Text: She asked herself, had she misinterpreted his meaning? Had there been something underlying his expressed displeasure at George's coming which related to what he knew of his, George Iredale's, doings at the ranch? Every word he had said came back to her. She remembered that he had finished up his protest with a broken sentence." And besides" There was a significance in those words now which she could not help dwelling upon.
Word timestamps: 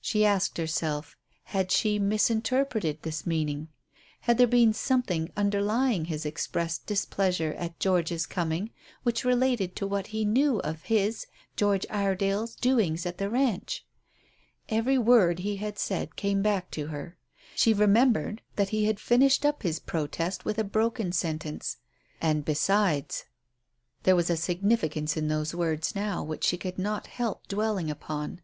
She 0.00 0.24
asked 0.26 0.58
herself, 0.58 1.16
had 1.44 1.70
she 1.70 2.00
misinterpreted 2.00 2.98
his 3.04 3.24
meaning? 3.24 3.68
Had 4.22 4.36
there 4.36 4.48
been 4.48 4.72
something 4.72 5.30
underlying 5.36 6.06
his 6.06 6.26
expressed 6.26 6.84
displeasure 6.84 7.52
at 7.52 7.78
George's 7.78 8.26
coming 8.26 8.70
which 9.04 9.24
related 9.24 9.76
to 9.76 9.86
what 9.86 10.08
he 10.08 10.24
knew 10.24 10.58
of 10.62 10.82
his, 10.82 11.28
George 11.54 11.86
Iredale's, 11.90 12.56
doings 12.56 13.06
at 13.06 13.18
the 13.18 13.30
ranch? 13.30 13.86
Every 14.68 14.98
word 14.98 15.38
he 15.38 15.58
had 15.58 15.78
said 15.78 16.16
came 16.16 16.42
back 16.42 16.72
to 16.72 16.88
her. 16.88 17.16
She 17.54 17.72
remembered 17.72 18.42
that 18.56 18.70
he 18.70 18.86
had 18.86 18.98
finished 18.98 19.46
up 19.46 19.62
his 19.62 19.78
protest 19.78 20.44
with 20.44 20.58
a 20.58 20.64
broken 20.64 21.12
sentence." 21.12 21.76
And 22.20 22.44
besides" 22.44 23.26
There 24.02 24.16
was 24.16 24.28
a 24.28 24.36
significance 24.36 25.16
in 25.16 25.28
those 25.28 25.54
words 25.54 25.94
now 25.94 26.24
which 26.24 26.42
she 26.42 26.58
could 26.58 26.80
not 26.80 27.06
help 27.06 27.46
dwelling 27.46 27.92
upon. 27.92 28.40